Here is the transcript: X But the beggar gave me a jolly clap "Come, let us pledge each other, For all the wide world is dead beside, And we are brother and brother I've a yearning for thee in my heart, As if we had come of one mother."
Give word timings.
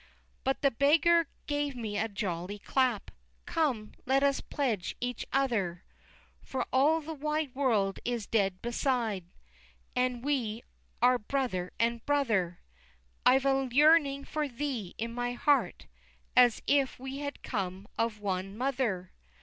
X 0.01 0.25
But 0.43 0.61
the 0.63 0.71
beggar 0.71 1.27
gave 1.45 1.75
me 1.75 1.95
a 1.95 2.07
jolly 2.07 2.57
clap 2.57 3.11
"Come, 3.45 3.91
let 4.07 4.23
us 4.23 4.41
pledge 4.41 4.95
each 4.99 5.27
other, 5.31 5.83
For 6.41 6.65
all 6.73 7.01
the 7.01 7.13
wide 7.13 7.53
world 7.53 7.99
is 8.03 8.25
dead 8.25 8.63
beside, 8.63 9.25
And 9.95 10.23
we 10.23 10.63
are 11.03 11.19
brother 11.19 11.71
and 11.79 12.03
brother 12.03 12.61
I've 13.27 13.45
a 13.45 13.69
yearning 13.71 14.25
for 14.25 14.47
thee 14.47 14.95
in 14.97 15.13
my 15.13 15.33
heart, 15.33 15.85
As 16.35 16.63
if 16.65 16.97
we 16.97 17.19
had 17.19 17.43
come 17.43 17.87
of 17.95 18.19
one 18.19 18.57
mother." 18.57 19.11